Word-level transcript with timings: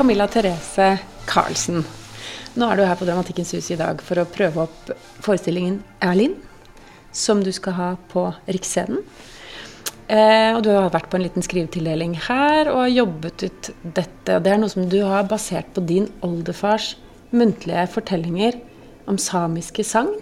Camilla 0.00 0.24
Therese 0.32 0.94
Karlsen. 1.28 1.82
Nå 2.56 2.68
er 2.72 2.78
du 2.78 2.86
her 2.88 2.96
på 2.96 3.04
Dramatikkens 3.04 3.50
hus 3.52 3.66
i 3.68 3.76
dag 3.76 3.98
for 4.00 4.16
å 4.16 4.30
prøve 4.32 4.62
opp 4.62 4.88
forestillingen 5.20 5.74
Erlin, 6.00 6.38
som 7.12 7.42
du 7.44 7.50
skal 7.52 7.76
ha 7.76 7.88
på 8.08 8.22
Riksscenen. 8.48 9.02
Eh, 10.08 10.56
og 10.56 10.62
du 10.64 10.70
har 10.72 10.88
vært 10.94 11.10
på 11.12 11.20
en 11.20 11.26
liten 11.26 11.44
skrivetildeling 11.44 12.16
her 12.30 12.72
og 12.72 12.80
har 12.86 12.94
jobbet 12.94 13.44
ut 13.44 13.70
dette. 13.84 14.40
Det 14.40 14.54
er 14.54 14.64
noe 14.64 14.72
som 14.72 14.88
du 14.88 15.02
har 15.04 15.28
basert 15.28 15.68
på 15.76 15.84
din 15.84 16.08
oldefars 16.24 16.94
muntlige 17.36 17.84
fortellinger 17.92 18.56
om 19.04 19.20
samiske 19.20 19.84
sagn. 19.84 20.14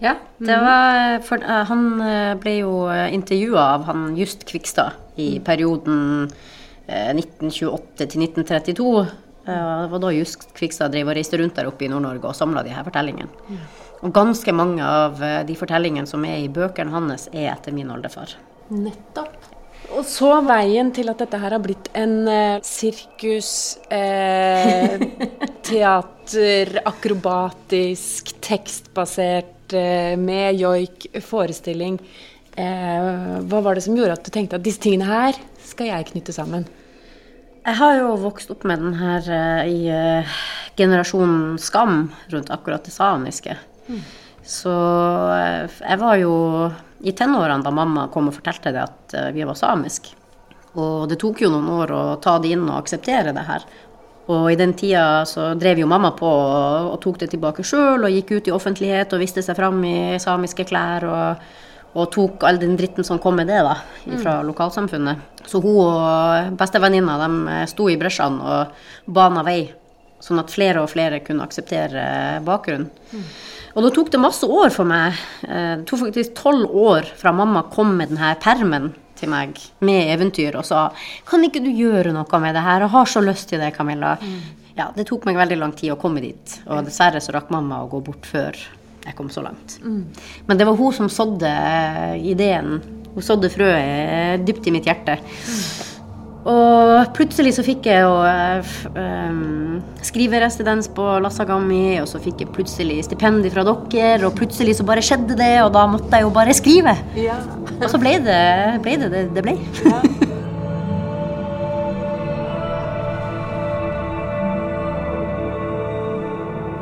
Ja, 0.00 0.16
det 0.40 0.62
var 0.64 1.18
for, 1.28 1.44
eh, 1.44 1.64
han 1.74 1.90
eh, 2.08 2.36
ble 2.40 2.60
jo 2.62 2.86
intervjua 2.88 3.68
av 3.74 3.90
han 3.92 4.14
Just 4.16 4.48
Kvikstad 4.48 4.96
i 5.20 5.34
perioden 5.44 6.30
eh, 6.30 6.54
1928 6.88 8.06
til 8.06 8.24
1932. 8.24 9.06
Eh, 9.48 9.82
det 9.82 9.90
var 9.92 10.02
da 10.02 10.14
Just 10.14 10.48
Kvikstad 10.56 10.92
drev 10.94 11.10
og 11.10 11.18
reiste 11.18 11.40
rundt 11.40 11.58
der 11.58 11.68
oppe 11.70 11.86
i 11.86 11.92
Nord-Norge 11.92 12.30
og 12.30 12.36
samla 12.36 12.64
de 12.66 12.74
her 12.74 12.86
fortellingene. 12.86 13.60
Og 14.04 14.14
ganske 14.14 14.54
mange 14.54 14.84
av 14.84 15.22
eh, 15.24 15.42
de 15.48 15.56
fortellingene 15.58 16.08
som 16.08 16.24
er 16.28 16.42
i 16.44 16.50
bøkene 16.52 16.94
hans, 16.94 17.28
er 17.32 17.52
etter 17.54 17.74
min 17.74 17.90
oldefar. 17.94 18.36
Nettopp. 18.70 19.36
Og 19.96 20.04
så 20.04 20.34
veien 20.44 20.90
til 20.92 21.08
at 21.08 21.20
dette 21.22 21.38
her 21.40 21.54
har 21.54 21.62
blitt 21.64 21.88
en 21.96 22.16
eh, 22.28 22.60
sirkus, 22.66 23.78
eh, 23.94 24.98
teater, 25.68 26.74
akrobatisk, 26.88 28.34
tekstbasert, 28.44 29.72
eh, 29.72 30.14
med 30.20 30.60
joik, 30.60 31.08
forestilling. 31.24 31.96
Eh, 32.58 33.08
hva 33.48 33.62
var 33.64 33.78
det 33.78 33.86
som 33.86 33.96
gjorde 33.96 34.18
at 34.18 34.26
du 34.26 34.34
tenkte 34.34 34.58
at 34.58 34.66
disse 34.66 34.82
tingene 34.82 35.08
her 35.08 35.38
skal 35.68 35.90
jeg 35.90 36.08
knytte 36.12 36.34
sammen? 36.34 36.66
Jeg 37.68 37.76
har 37.76 37.98
jo 37.98 38.12
vokst 38.22 38.52
opp 38.54 38.64
med 38.68 38.80
den 38.80 38.94
her 38.96 39.26
eh, 39.34 39.68
i 39.68 39.80
uh, 39.92 40.36
generasjonen 40.78 41.58
Skam 41.60 42.06
rundt 42.32 42.52
akkurat 42.54 42.86
det 42.86 42.94
samiske. 42.94 43.56
Så 44.48 44.72
uh, 44.72 45.66
jeg 45.68 46.00
var 46.00 46.16
jo 46.22 46.32
i 47.04 47.12
tenårene 47.12 47.66
da 47.66 47.74
mamma 47.74 48.06
kom 48.12 48.30
og 48.30 48.38
fortalte 48.38 48.72
det 48.72 48.86
at 48.86 49.18
uh, 49.18 49.28
vi 49.36 49.44
var 49.44 49.58
samisk. 49.58 50.08
Og 50.78 51.08
det 51.10 51.18
tok 51.20 51.42
jo 51.44 51.52
noen 51.52 51.68
år 51.80 51.92
å 51.92 52.02
ta 52.22 52.38
det 52.40 52.54
inn 52.54 52.64
og 52.70 52.78
akseptere 52.78 53.34
det 53.36 53.44
her. 53.44 53.68
Og 54.32 54.50
i 54.52 54.58
den 54.60 54.74
tida 54.76 55.24
så 55.28 55.50
drev 55.56 55.80
jo 55.82 55.88
mamma 55.88 56.12
på 56.16 56.28
og, 56.28 56.90
og 56.94 56.98
tok 57.04 57.20
det 57.22 57.30
tilbake 57.32 57.64
sjøl 57.64 58.04
og 58.04 58.12
gikk 58.12 58.36
ut 58.36 58.48
i 58.48 58.54
offentlighet 58.54 59.12
og 59.12 59.24
viste 59.24 59.44
seg 59.44 59.56
fram 59.56 59.80
i 59.88 59.98
samiske 60.20 60.68
klær 60.68 61.06
og, 61.08 61.48
og 61.98 62.10
tok 62.14 62.44
all 62.48 62.58
den 62.62 62.76
dritten 62.78 63.04
som 63.06 63.18
kom 63.22 63.36
med 63.40 63.48
det 63.50 63.58
da, 63.66 63.74
fra 64.22 64.38
lokalsamfunnet. 64.46 65.18
Så 65.48 65.60
hun 65.64 65.78
og 65.82 66.56
bestevenninna 66.60 67.16
de 67.24 67.58
sto 67.70 67.88
i 67.90 67.96
bresjene 68.00 68.40
og 68.42 69.12
bana 69.18 69.42
vei, 69.46 69.60
sånn 70.20 70.40
at 70.42 70.50
flere 70.50 70.82
og 70.82 70.90
flere 70.90 71.20
kunne 71.24 71.44
akseptere 71.46 72.40
bakgrunnen. 72.46 72.90
Og 73.76 73.84
da 73.84 73.90
tok 73.94 74.08
det 74.10 74.18
masse 74.20 74.46
år 74.48 74.72
for 74.74 74.88
meg. 74.88 75.14
eh, 75.46 75.76
Det 75.76 75.86
tok 75.86 76.00
faktisk 76.06 76.34
tolv 76.34 76.70
år 76.74 77.06
fra 77.16 77.30
mamma 77.32 77.62
kom 77.70 77.92
med 77.96 78.08
denne 78.10 78.32
permen 78.42 78.92
til 79.18 79.28
meg 79.30 79.58
med 79.80 80.08
eventyr 80.14 80.56
og 80.56 80.64
sa 80.64 80.88
Kan 81.26 81.44
ikke 81.46 81.62
du 81.62 81.70
gjøre 81.70 82.12
noe 82.14 82.40
med 82.40 82.54
det 82.54 82.62
her? 82.62 82.80
Jeg 82.86 82.90
har 82.90 83.04
så 83.06 83.20
lyst 83.22 83.48
til 83.48 83.60
det, 83.60 83.74
Camilla. 83.76 84.16
Ja, 84.76 84.90
det 84.96 85.06
tok 85.06 85.24
meg 85.26 85.36
veldig 85.36 85.58
lang 85.58 85.72
tid 85.74 85.90
å 85.92 85.96
komme 86.00 86.20
dit. 86.20 86.58
Og 86.66 86.84
dessverre 86.86 87.20
så 87.20 87.32
rakk 87.34 87.50
mamma 87.50 87.82
å 87.84 87.88
gå 87.90 88.02
bort 88.04 88.26
før 88.26 88.54
jeg 89.08 89.18
kom 89.18 89.32
så 89.32 89.42
langt. 89.44 89.78
Men 90.46 90.60
det 90.60 90.68
var 90.68 90.78
hun 90.78 90.94
som 90.94 91.10
sådde 91.12 91.50
ideen. 92.22 92.78
Hun 93.14 93.24
sådde 93.24 93.50
frøet 93.50 94.46
dypt 94.46 94.68
i 94.68 94.74
mitt 94.74 94.88
hjerte. 94.88 95.18
Og 96.48 97.10
plutselig 97.16 97.50
så 97.56 97.64
fikk 97.66 97.88
jeg 97.90 98.04
jo 98.06 98.12
um, 98.94 99.80
skriveresidens 100.06 100.88
på 100.96 101.06
Lassagami, 101.20 101.98
og 102.00 102.06
så 102.08 102.20
fikk 102.22 102.44
jeg 102.44 102.52
plutselig 102.54 103.02
stipend 103.04 103.44
fra 103.52 103.66
dere, 103.66 104.22
og 104.24 104.36
plutselig 104.38 104.78
så 104.78 104.86
bare 104.88 105.04
skjedde 105.04 105.36
det, 105.36 105.52
og 105.64 105.74
da 105.76 105.84
måtte 105.90 106.08
jeg 106.14 106.24
jo 106.24 106.32
bare 106.32 106.56
skrive. 106.56 106.94
Og 107.76 107.90
så 107.92 108.00
ble 108.00 108.16
det 108.24 108.40
ble 108.86 108.96
det 109.02 109.12
det 109.12 109.26
det 109.36 109.44
ble. 109.44 109.58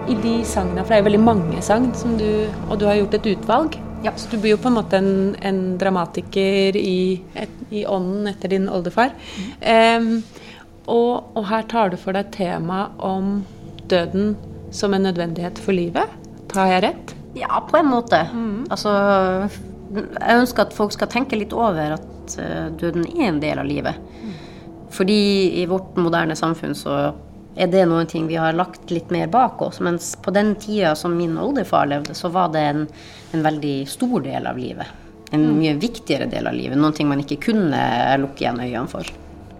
I 0.06 0.15
de 0.22 0.37
sangene, 0.47 0.84
for 0.84 0.93
det 0.93 0.99
er 0.99 1.03
jo 1.03 1.09
veldig 1.09 1.25
mange 1.27 1.62
sang, 1.67 1.89
som 1.99 2.15
du, 2.19 2.28
og 2.69 2.78
du 2.78 2.87
har 2.87 2.99
gjort 3.00 3.17
et 3.19 3.28
utvalg. 3.34 3.78
Ja. 4.05 4.12
Så 4.15 4.31
du 4.31 4.37
blir 4.39 4.55
jo 4.55 4.61
på 4.62 4.71
en 4.71 4.77
måte 4.77 5.00
en, 5.00 5.34
en 5.43 5.61
dramatiker 5.81 6.77
i, 6.78 7.22
et, 7.34 7.55
i 7.75 7.83
ånden 7.91 8.28
etter 8.31 8.53
din 8.53 8.69
oldefar. 8.71 9.15
Em, 9.61 10.21
og, 10.87 11.33
og 11.34 11.47
her 11.50 11.66
tar 11.66 11.91
du 11.91 11.99
for 11.99 12.15
deg 12.15 12.31
temaet 12.37 12.95
om 13.03 13.41
døden 13.91 14.37
som 14.75 14.95
en 14.95 15.09
nødvendighet 15.09 15.59
for 15.62 15.75
livet. 15.75 16.12
Tar 16.53 16.71
jeg 16.71 16.84
rett? 16.87 17.16
Ja, 17.37 17.59
på 17.66 17.81
en 17.81 17.91
måte. 17.91 18.22
Altså, 18.71 18.93
jeg 19.97 20.39
ønsker 20.39 20.69
at 20.69 20.77
folk 20.77 20.95
skal 20.95 21.11
tenke 21.12 21.39
litt 21.39 21.55
over 21.56 21.97
at 21.99 22.39
eh, 22.41 22.69
døden 22.78 23.09
er 23.11 23.31
en 23.31 23.43
del 23.43 23.61
av 23.61 23.66
livet. 23.69 23.99
Fordi 24.97 25.21
i 25.61 25.66
vårt 25.69 25.99
moderne 26.00 26.37
samfunn 26.39 26.77
så 26.78 26.97
er 27.56 27.71
det 27.72 27.87
noen 27.89 28.09
ting 28.09 28.27
vi 28.28 28.37
har 28.37 28.56
lagt 28.56 28.91
litt 28.93 29.11
mer 29.15 29.31
bak 29.33 29.62
oss. 29.65 29.81
Mens 29.81 30.12
på 30.22 30.33
den 30.34 30.55
tida 30.61 30.94
som 30.99 31.17
min 31.17 31.39
oldefar 31.41 31.89
levde, 31.89 32.15
så 32.15 32.28
var 32.33 32.53
det 32.53 32.65
en, 32.71 32.87
en 33.33 33.44
veldig 33.47 33.77
stor 33.89 34.21
del 34.25 34.47
av 34.47 34.61
livet. 34.61 35.05
En 35.34 35.47
mye 35.56 35.75
viktigere 35.81 36.28
del 36.31 36.47
av 36.47 36.55
livet. 36.55 36.78
Noen 36.78 36.95
ting 36.95 37.09
man 37.09 37.22
ikke 37.25 37.41
kunne 37.49 37.81
lukke 38.21 38.45
igjen 38.45 38.61
øynene 38.61 38.91
for. 38.91 39.09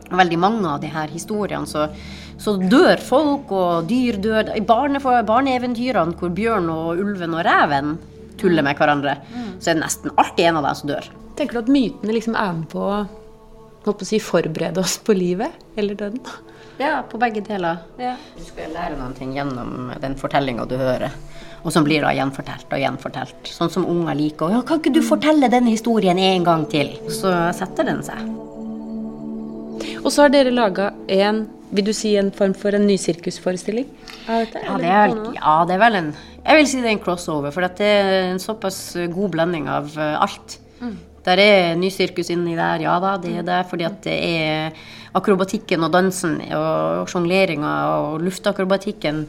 Veldig 0.07 0.39
mange 0.39 0.69
av 0.71 0.83
de 0.85 0.91
her 0.93 1.11
historiene 1.11 1.67
så, 1.67 1.89
så 2.39 2.55
dør 2.61 3.01
folk, 3.03 3.51
og 3.51 3.89
dyr 3.91 4.21
dør. 4.23 4.53
I 4.55 4.63
barne, 4.63 5.01
barneeventyrene 5.03 6.15
hvor 6.21 6.35
bjørn 6.37 6.69
og 6.71 7.01
ulven 7.03 7.35
og 7.35 7.47
reven 7.49 7.97
tuller 8.37 8.63
med 8.63 8.77
hverandre, 8.77 9.17
så 9.59 9.73
er 9.73 9.79
det 9.79 9.83
nesten 9.87 10.13
alltid 10.21 10.51
en 10.51 10.61
av 10.61 10.69
dem 10.69 10.77
som 10.79 10.93
dør. 10.93 11.09
Tenker 11.37 11.57
du 11.57 11.63
at 11.65 11.73
mytene 11.73 12.17
liksom 12.17 12.37
er 12.39 12.53
med 12.61 12.69
på 12.73 12.85
å 12.85 13.97
si, 14.05 14.21
forberede 14.21 14.83
oss 14.83 14.99
på 15.01 15.17
livet 15.17 15.57
eller 15.81 15.97
døden? 15.99 16.21
Ja, 16.79 17.03
på 17.09 17.19
begge 17.21 17.41
deler. 17.45 17.81
Du 17.97 18.45
skal 18.45 18.73
lære 18.75 18.99
noen 18.99 19.15
ting 19.17 19.33
gjennom 19.37 19.93
den 20.01 20.17
fortellinga 20.21 20.67
du 20.69 20.77
hører. 20.77 21.15
Og 21.65 21.73
som 21.75 21.85
blir 21.87 22.05
da 22.05 22.13
gjenfortalt 22.15 22.71
og 22.71 22.83
gjenfortalt. 22.83 23.49
Sånn 23.51 23.73
som 23.73 23.87
unger 23.89 24.15
liker. 24.15 24.53
Ja, 24.53 24.63
'Kan 24.63 24.81
ikke 24.81 24.93
du 24.95 25.03
fortelle 25.03 25.51
den 25.51 25.67
historien 25.67 26.19
en 26.19 26.45
gang 26.45 26.67
til?' 26.71 26.99
Så 27.11 27.33
setter 27.53 27.85
den 27.85 28.03
seg. 28.03 28.21
Og 30.05 30.13
så 30.13 30.23
har 30.23 30.29
dere 30.29 30.51
laga 30.51 30.93
en 31.09 31.49
vil 31.73 31.85
du 31.85 31.93
si 31.93 32.17
en 32.17 32.31
form 32.31 32.55
for 32.55 32.75
en 32.75 32.87
ny 32.87 32.97
sirkusforestilling? 32.97 33.87
av 34.29 34.45
dette? 34.45 34.63
Ja, 34.65 34.77
det 34.79 34.87
er, 34.87 35.35
ja, 35.35 35.65
det 35.67 35.75
er 35.75 35.79
vel 35.79 35.95
en 35.95 36.15
Jeg 36.47 36.57
vil 36.57 36.67
si 36.67 36.81
det 36.81 36.87
er 36.87 36.95
en 36.95 37.03
crossover, 37.03 37.51
for 37.51 37.61
det 37.67 37.81
er 37.81 38.31
en 38.31 38.39
såpass 38.39 38.97
god 39.11 39.31
blanding 39.31 39.69
av 39.69 39.91
alt. 39.99 40.21
alt. 40.21 40.59
Der 41.27 41.43
er 41.43 41.75
nysirkus 41.79 42.31
inni 42.31 42.55
der, 42.59 42.85
ja 42.87 42.97
da, 43.03 43.17
det 43.23 43.35
er 43.41 43.47
det. 43.47 43.63
Fordi 43.71 43.89
at 43.89 43.99
det 44.07 44.17
er 44.17 44.87
akrobatikken 45.17 45.85
og 45.87 45.93
dansen 45.95 46.39
og 46.55 47.09
sjongleringa 47.11 47.75
og 47.97 48.25
luftakrobatikken 48.25 49.25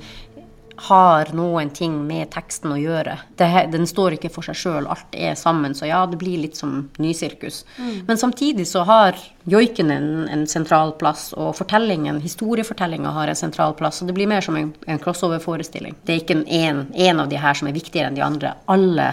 har 0.78 1.32
noen 1.34 1.72
ting 1.74 1.94
med 2.06 2.30
teksten 2.30 2.76
å 2.76 2.78
gjøre. 2.78 3.16
Det, 3.40 3.48
den 3.74 3.88
står 3.90 4.18
ikke 4.18 4.30
for 4.30 4.46
seg 4.46 4.58
sjøl, 4.60 4.90
alt 4.90 5.16
er 5.18 5.34
sammen. 5.40 5.74
Så 5.76 5.90
ja, 5.90 6.04
det 6.10 6.20
blir 6.22 6.38
litt 6.44 6.60
som 6.60 6.76
nysirkus. 7.02 7.64
Men 8.06 8.22
samtidig 8.22 8.68
så 8.70 8.84
har 8.86 9.18
joiken 9.50 9.92
en, 9.94 10.12
en 10.30 10.46
sentral 10.50 10.94
plass, 11.02 11.32
og 11.34 11.56
fortellingen, 11.58 12.22
historiefortellinga 12.22 13.16
har 13.16 13.32
en 13.32 13.40
sentral 13.40 13.74
plass. 13.80 14.02
Så 14.02 14.10
det 14.10 14.14
blir 14.18 14.30
mer 14.30 14.46
som 14.46 14.60
en, 14.60 14.70
en 14.86 15.02
crossover-forestilling. 15.02 15.98
Det 16.06 16.14
er 16.14 16.22
ikke 16.22 16.40
en, 16.46 16.86
en 16.94 17.26
av 17.26 17.34
de 17.34 17.42
her 17.42 17.58
som 17.58 17.72
er 17.72 17.78
viktigere 17.78 18.12
enn 18.12 18.20
de 18.20 18.26
andre. 18.28 18.54
Alle 18.70 19.12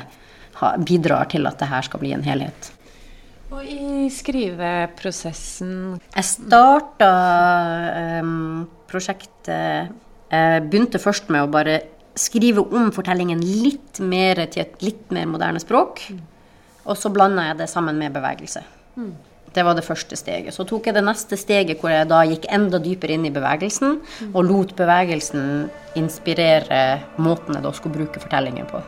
ha, 0.60 0.74
bidrar 0.76 1.32
til 1.32 1.48
at 1.48 1.64
det 1.64 1.72
her 1.72 1.88
skal 1.88 2.04
bli 2.04 2.12
en 2.12 2.28
helhet. 2.28 2.73
Og 3.54 3.62
i 3.62 4.08
skriveprosessen 4.10 5.74
Jeg 6.00 6.26
starta 6.26 7.10
um, 8.24 8.64
prosjektet 8.90 9.92
Jeg 10.32 10.64
begynte 10.66 10.98
først 11.02 11.30
med 11.30 11.44
å 11.44 11.50
bare 11.52 11.76
skrive 12.18 12.64
om 12.64 12.90
fortellingen 12.94 13.42
litt 13.42 14.00
mer 14.02 14.42
til 14.50 14.64
et 14.64 14.82
litt 14.82 15.10
mer 15.14 15.26
moderne 15.26 15.62
språk. 15.62 16.02
Og 16.86 16.98
så 16.98 17.10
blanda 17.10 17.48
jeg 17.48 17.58
det 17.58 17.70
sammen 17.70 17.98
med 17.98 18.14
bevegelse. 18.14 18.62
Det 19.54 19.62
var 19.66 19.74
det 19.74 19.86
første 19.86 20.18
steget. 20.18 20.54
Så 20.54 20.66
tok 20.66 20.86
jeg 20.86 20.94
det 20.94 21.02
neste 21.06 21.38
steget 21.38 21.82
hvor 21.82 21.90
jeg 21.90 22.06
da 22.10 22.22
gikk 22.26 22.46
enda 22.54 22.78
dypere 22.82 23.18
inn 23.18 23.26
i 23.26 23.34
bevegelsen, 23.34 23.98
og 24.30 24.46
lot 24.46 24.74
bevegelsen 24.78 25.66
inspirere 25.98 26.84
måten 27.18 27.58
jeg 27.58 27.66
da 27.66 27.74
skulle 27.74 27.98
bruke 27.98 28.22
fortellingen 28.22 28.70
på. 28.70 28.82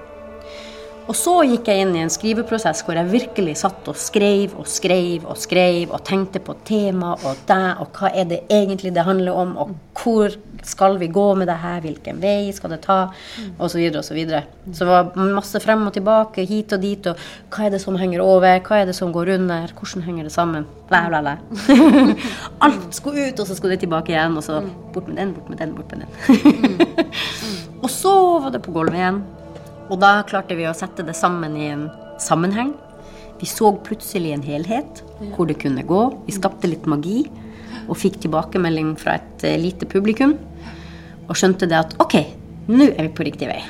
Og 1.06 1.14
så 1.14 1.32
gikk 1.46 1.68
jeg 1.70 1.84
inn 1.84 1.94
i 1.94 2.02
en 2.02 2.10
skriveprosess 2.10 2.82
hvor 2.86 2.98
jeg 2.98 3.10
virkelig 3.12 3.54
satt 3.60 3.86
og 3.90 3.98
skrev 4.00 4.56
og 4.58 4.66
skrev 4.70 5.26
og 5.30 5.38
skrev 5.38 5.92
og 5.94 6.02
tenkte 6.06 6.42
på 6.42 6.56
tema 6.66 7.12
og 7.14 7.44
det, 7.46 7.62
og 7.82 7.94
hva 7.94 8.10
er 8.10 8.26
det 8.32 8.40
egentlig 8.50 8.90
det 8.96 9.06
handler 9.06 9.38
om, 9.38 9.54
og 9.62 9.76
hvor 10.00 10.34
skal 10.66 10.98
vi 10.98 11.06
gå 11.14 11.26
med 11.38 11.46
det 11.46 11.56
her, 11.62 11.78
hvilken 11.84 12.18
vei 12.18 12.50
skal 12.54 12.74
det 12.74 12.80
ta, 12.82 12.98
osv. 13.62 13.78
Så, 14.02 14.14
videre, 14.16 14.42
og 14.42 14.74
så, 14.74 14.80
så 14.80 14.82
det 14.82 14.90
var 14.90 15.30
masse 15.36 15.62
frem 15.62 15.86
og 15.86 15.94
tilbake, 15.94 16.46
hit 16.48 16.74
og 16.74 16.82
dit, 16.82 17.06
og 17.06 17.54
hva 17.54 17.68
er 17.68 17.76
det 17.76 17.82
som 17.84 17.98
henger 18.00 18.24
over, 18.24 18.58
hva 18.66 18.82
er 18.82 18.90
det 18.90 18.96
som 18.98 19.14
går 19.14 19.36
under, 19.36 19.70
hvordan 19.78 20.06
henger 20.08 20.26
det 20.26 20.34
sammen, 20.34 20.66
bla, 20.90 21.04
bla, 21.12 21.22
bla. 21.22 21.36
Alt 22.66 22.98
skulle 22.98 23.30
ut, 23.30 23.38
og 23.38 23.46
så 23.46 23.54
skulle 23.54 23.76
det 23.76 23.84
tilbake 23.86 24.14
igjen, 24.14 24.34
og 24.34 24.42
så 24.46 24.58
bort 24.94 25.06
med 25.06 25.22
den, 25.22 25.34
bort 25.38 25.54
med 25.54 25.62
den, 25.62 25.74
bort 25.78 25.94
med 25.94 26.02
den. 26.02 27.10
og 27.84 27.90
så 27.92 28.16
var 28.42 28.50
det 28.54 28.64
på 28.66 28.74
gulvet 28.74 28.98
igjen. 28.98 29.22
Og 29.86 30.00
da 30.02 30.18
klarte 30.26 30.56
vi 30.58 30.66
å 30.66 30.74
sette 30.74 31.04
det 31.06 31.14
sammen 31.14 31.56
i 31.58 31.70
en 31.70 31.86
sammenheng. 32.22 32.74
Vi 33.38 33.46
så 33.48 33.70
plutselig 33.84 34.32
en 34.34 34.44
helhet 34.46 35.02
hvor 35.36 35.46
det 35.48 35.58
kunne 35.62 35.84
gå. 35.86 36.02
Vi 36.26 36.34
skapte 36.34 36.70
litt 36.70 36.88
magi 36.90 37.26
og 37.86 37.98
fikk 38.00 38.18
tilbakemelding 38.24 38.94
fra 38.98 39.18
et 39.20 39.44
eh, 39.46 39.58
lite 39.60 39.88
publikum. 39.90 40.34
Og 41.26 41.36
skjønte 41.38 41.68
det 41.70 41.78
at 41.78 41.96
OK, 42.02 42.16
nå 42.70 42.88
er 42.88 43.06
vi 43.06 43.14
på 43.14 43.26
riktig 43.28 43.50
vei. 43.50 43.60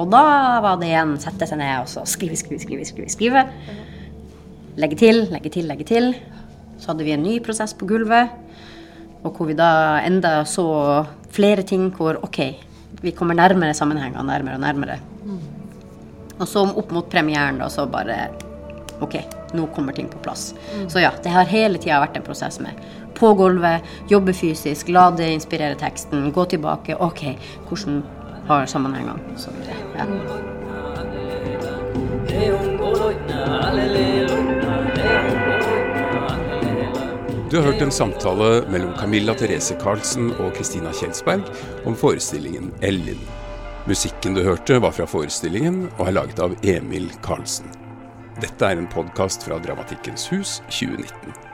Og 0.00 0.08
da 0.12 0.22
var 0.64 0.78
det 0.80 0.90
igjen 0.90 1.16
sette 1.20 1.48
seg 1.48 1.60
ned 1.60 1.82
og 1.82 1.90
så 1.90 2.04
skrive, 2.08 2.38
skrive, 2.38 2.60
skrive. 2.62 2.86
skrive, 2.88 3.10
skrive. 3.12 3.44
Legge 4.80 4.96
til, 5.00 5.24
legge 5.32 5.52
til, 5.52 5.66
legge 5.68 5.86
til. 5.88 6.12
Så 6.80 6.92
hadde 6.92 7.04
vi 7.04 7.16
en 7.16 7.24
ny 7.26 7.40
prosess 7.44 7.74
på 7.76 7.88
gulvet. 7.90 8.30
Og 9.24 9.34
hvor 9.34 9.50
vi 9.50 9.58
da 9.58 10.00
enda 10.06 10.40
så 10.48 10.66
flere 11.34 11.66
ting 11.66 11.90
hvor 11.96 12.20
OK, 12.24 12.40
vi 13.00 13.12
kommer 13.16 13.34
nærmere 13.34 13.74
sammenhenger, 13.74 14.22
nærmere 14.22 14.54
og 14.58 14.60
nærmere. 14.60 14.98
Og 16.40 16.48
så 16.48 16.64
opp 16.64 16.92
mot 16.92 17.10
premieren, 17.12 17.58
da, 17.60 17.68
så 17.68 17.86
bare 17.90 18.28
OK, 19.00 19.16
nå 19.56 19.66
kommer 19.74 19.92
ting 19.96 20.08
på 20.12 20.18
plass. 20.24 20.54
Mm. 20.76 20.88
Så 20.92 21.00
ja, 21.00 21.10
det 21.22 21.32
har 21.32 21.48
hele 21.48 21.80
tida 21.80 22.00
vært 22.00 22.16
en 22.16 22.26
prosess 22.26 22.60
med 22.60 22.80
på 23.20 23.34
gulvet, 23.36 23.84
jobbe 24.08 24.32
fysisk, 24.32 24.88
la 24.88 25.10
det 25.12 25.28
inspirere 25.34 25.76
teksten, 25.80 26.30
gå 26.32 26.44
tilbake. 26.54 26.96
OK, 26.96 27.24
hvordan 27.68 28.02
har 28.48 28.66
sammenhengene 28.66 29.36
så 29.36 29.50
videre. 29.56 29.76
Ja. 29.98 30.04
Du 37.50 37.56
har 37.56 37.64
hørt 37.64 37.82
en 37.82 37.90
samtale 37.90 38.62
mellom 38.70 38.92
Camilla 38.94 39.34
Therese 39.34 39.74
Karlsen 39.80 40.28
og 40.38 40.52
Kristina 40.54 40.92
Kjelsberg 40.94 41.48
om 41.82 41.96
forestillingen 41.98 42.68
Ellin. 42.86 43.18
Musikken 43.90 44.38
du 44.38 44.44
hørte 44.46 44.78
var 44.78 44.94
fra 44.94 45.08
forestillingen 45.10 45.88
og 45.96 46.06
er 46.06 46.14
laget 46.20 46.38
av 46.46 46.54
Emil 46.62 47.10
Karlsen. 47.26 47.66
Dette 48.38 48.70
er 48.70 48.78
en 48.78 48.86
podkast 48.94 49.48
fra 49.48 49.58
Dramatikkens 49.66 50.30
hus 50.30 50.60
2019. 50.70 51.49